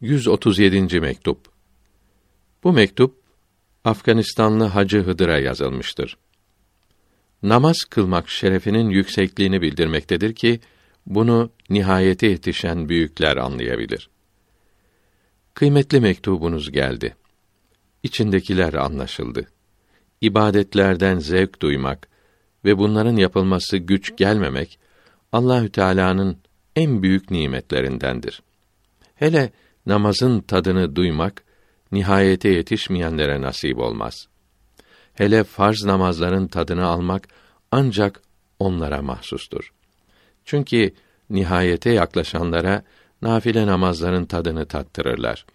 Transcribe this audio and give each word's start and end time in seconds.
137. 0.00 1.00
mektup. 1.00 1.38
Bu 2.64 2.72
mektup 2.72 3.22
Afganistanlı 3.84 4.64
Hacı 4.64 4.98
Hıdır'a 4.98 5.38
yazılmıştır. 5.38 6.16
Namaz 7.42 7.76
kılmak 7.90 8.28
şerefinin 8.28 8.90
yüksekliğini 8.90 9.62
bildirmektedir 9.62 10.34
ki 10.34 10.60
bunu 11.06 11.50
nihayete 11.70 12.26
yetişen 12.26 12.88
büyükler 12.88 13.36
anlayabilir. 13.36 14.10
Kıymetli 15.54 16.00
mektubunuz 16.00 16.72
geldi. 16.72 17.16
İçindekiler 18.02 18.74
anlaşıldı. 18.74 19.48
İbadetlerden 20.20 21.18
zevk 21.18 21.62
duymak 21.62 22.08
ve 22.64 22.78
bunların 22.78 23.16
yapılması 23.16 23.76
güç 23.76 24.16
gelmemek 24.16 24.78
Allahü 25.32 25.72
Teala'nın 25.72 26.38
en 26.76 27.02
büyük 27.02 27.30
nimetlerindendir. 27.30 28.42
Hele 29.14 29.52
namazın 29.88 30.40
tadını 30.40 30.96
duymak 30.96 31.44
nihayete 31.92 32.48
yetişmeyenlere 32.48 33.40
nasip 33.40 33.78
olmaz. 33.78 34.28
Hele 35.14 35.44
farz 35.44 35.84
namazların 35.84 36.46
tadını 36.46 36.86
almak 36.86 37.28
ancak 37.70 38.22
onlara 38.58 39.02
mahsustur. 39.02 39.72
Çünkü 40.44 40.94
nihayete 41.30 41.90
yaklaşanlara 41.90 42.82
nafile 43.22 43.66
namazların 43.66 44.24
tadını 44.24 44.66
tattırırlar. 44.66 45.46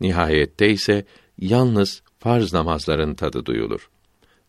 Nihayette 0.00 0.70
ise 0.70 1.04
yalnız 1.38 2.02
farz 2.18 2.52
namazların 2.52 3.14
tadı 3.14 3.46
duyulur. 3.46 3.90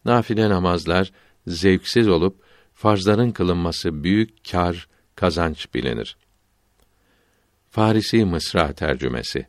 Nafile 0.06 0.50
namazlar 0.50 1.12
zevksiz 1.48 2.08
olup 2.08 2.44
farzların 2.74 3.32
kılınması 3.32 4.04
büyük 4.04 4.52
kar, 4.52 4.88
kazanç 5.16 5.74
bilinir. 5.74 6.18
Farisi 7.74 8.26
Mısra 8.26 8.74
tercümesi. 8.74 9.48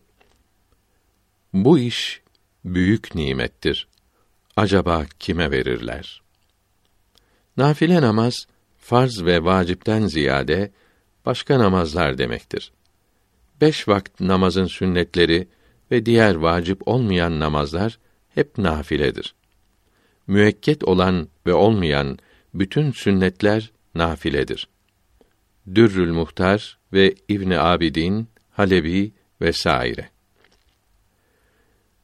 Bu 1.53 1.79
iş 1.79 2.23
büyük 2.65 3.15
nimettir. 3.15 3.89
Acaba 4.57 5.07
kime 5.19 5.51
verirler? 5.51 6.23
Nafile 7.57 8.03
namaz 8.03 8.47
farz 8.79 9.25
ve 9.25 9.45
vacipten 9.45 10.07
ziyade 10.07 10.73
başka 11.27 11.59
namazlar 11.59 12.19
demektir. 12.19 12.73
Beş 13.61 13.89
vakit 13.89 14.21
namazın 14.21 14.67
sünnetleri 14.67 15.49
ve 15.91 16.07
diğer 16.07 16.35
vacip 16.35 16.89
olmayan 16.89 17.41
namazlar 17.41 17.99
hep 18.35 18.59
nafiledir. 18.59 19.35
Müekket 20.27 20.85
olan 20.85 21.29
ve 21.47 21.55
olmayan 21.55 22.19
bütün 22.55 22.93
sünnetler 22.93 23.73
nafiledir. 23.95 24.69
Dürrül 25.75 26.13
Muhtar 26.13 26.79
ve 26.93 27.15
İbn 27.29 27.51
Abidin, 27.51 28.29
Halebi 28.51 29.13
vesaire. 29.41 30.11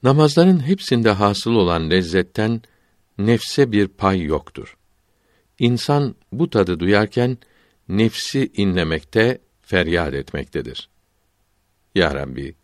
Namazların 0.03 0.67
hepsinde 0.67 1.11
hasıl 1.11 1.51
olan 1.51 1.91
lezzetten 1.91 2.63
nefse 3.19 3.73
bir 3.73 3.89
pay 3.89 4.23
yoktur. 4.23 4.77
İnsan 5.59 6.15
bu 6.33 6.51
tadı 6.51 6.81
duyarken 6.81 7.39
nefsi 7.89 8.51
inlemekte, 8.55 9.39
feryat 9.63 10.15
etmektedir. 10.15 10.89
Ya 11.95 12.15
Rabbi, 12.15 12.55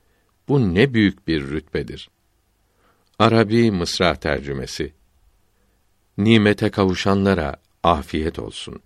bu 0.48 0.74
ne 0.74 0.94
büyük 0.94 1.28
bir 1.28 1.42
rütbedir. 1.42 2.11
Arabi 3.19 3.70
Mısra 3.70 4.14
tercümesi. 4.14 4.92
Nimete 6.19 6.70
kavuşanlara 6.70 7.56
afiyet 7.83 8.39
olsun. 8.39 8.80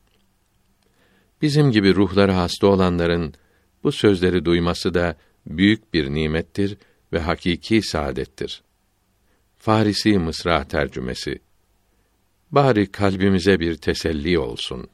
Bizim 1.43 1.71
gibi 1.71 1.95
ruhları 1.95 2.33
hasta 2.33 2.67
olanların 2.67 3.35
bu 3.85 3.93
sözleri 3.93 4.45
duyması 4.45 4.95
da 4.95 5.17
büyük 5.47 5.95
bir 5.95 6.15
nimettir 6.15 6.77
ve 7.13 7.21
hakiki 7.21 7.83
saadettir. 7.83 8.63
Farisi 9.59 10.19
Mısra 10.19 10.65
tercümesi. 10.65 11.39
Bari 12.51 12.93
kalbimize 12.93 13.61
bir 13.61 13.77
teselli 13.77 14.39
olsun. 14.39 14.89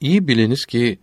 İyi 0.00 0.28
biliniz 0.28 0.66
ki 0.66 0.98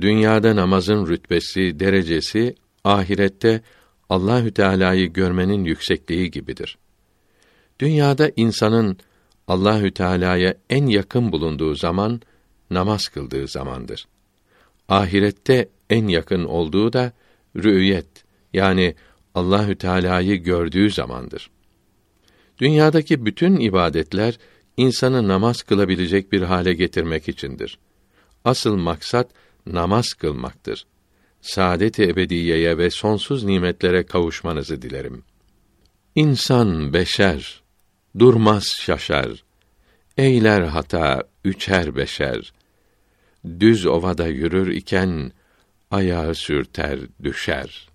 dünyada 0.00 0.56
namazın 0.56 1.06
rütbesi, 1.06 1.80
derecesi 1.80 2.54
ahirette 2.84 3.62
Allahü 4.08 4.54
Teala'yı 4.54 5.12
görmenin 5.12 5.64
yüksekliği 5.64 6.30
gibidir. 6.30 6.78
Dünyada 7.80 8.30
insanın 8.36 8.96
Allahü 9.48 9.90
Teala'ya 9.90 10.54
en 10.70 10.86
yakın 10.86 11.32
bulunduğu 11.32 11.74
zaman 11.74 12.20
namaz 12.70 13.08
kıldığı 13.08 13.48
zamandır. 13.48 14.06
Ahirette 14.88 15.68
en 15.90 16.08
yakın 16.08 16.44
olduğu 16.44 16.92
da 16.92 17.12
rü'yet 17.56 18.24
yani 18.52 18.94
Allahü 19.34 19.76
Teala'yı 19.76 20.36
gördüğü 20.36 20.90
zamandır. 20.90 21.50
Dünyadaki 22.58 23.26
bütün 23.26 23.60
ibadetler 23.60 24.38
insanı 24.76 25.28
namaz 25.28 25.62
kılabilecek 25.62 26.32
bir 26.32 26.42
hale 26.42 26.74
getirmek 26.74 27.28
içindir. 27.28 27.78
Asıl 28.44 28.76
maksat 28.76 29.30
namaz 29.66 30.12
kılmaktır. 30.12 30.86
Saadet-i 31.40 32.02
ebediyeye 32.02 32.78
ve 32.78 32.90
sonsuz 32.90 33.44
nimetlere 33.44 34.06
kavuşmanızı 34.06 34.82
dilerim. 34.82 35.22
İnsan 36.14 36.92
beşer, 36.92 37.62
durmaz 38.18 38.64
şaşar. 38.80 39.44
Eyler 40.16 40.62
hata, 40.62 41.22
üçer 41.44 41.96
beşer. 41.96 42.52
Düz 43.60 43.86
ovada 43.86 44.26
yürür 44.26 44.72
iken 44.72 45.32
ayağı 45.90 46.34
sürter, 46.34 46.98
düşer.'' 47.22 47.93